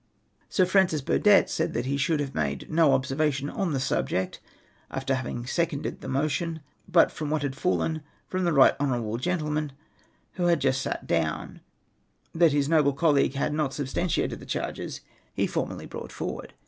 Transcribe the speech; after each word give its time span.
"Sir 0.49 0.65
Francis 0.65 1.01
Burdett 1.03 1.47
said 1.47 1.75
he 1.75 1.95
should 1.95 2.19
have 2.21 2.33
made 2.33 2.67
no 2.71 2.93
ob 2.93 3.05
servation 3.05 3.55
on 3.55 3.71
the 3.71 3.79
subject, 3.79 4.39
after 4.89 5.13
having 5.13 5.45
seconded 5.45 6.01
the 6.01 6.07
motion, 6.07 6.61
but 6.87 7.11
from 7.11 7.29
what 7.29 7.43
had 7.43 7.55
fallen 7.55 8.01
from 8.27 8.43
the 8.43 8.51
right 8.51 8.73
hon. 8.79 9.19
gentleman 9.19 9.73
who 10.31 10.45
had 10.45 10.59
just 10.59 10.81
sat 10.81 11.05
down, 11.05 11.61
that 12.33 12.51
his 12.51 12.67
noble 12.67 12.93
colleague 12.93 13.35
had 13.35 13.53
not 13.53 13.73
substan 13.73 14.05
tiated 14.07 14.39
the 14.39 14.45
charges 14.47 15.01
he 15.35 15.45
formerly 15.45 15.85
brought 15.85 16.11
forward. 16.11 16.55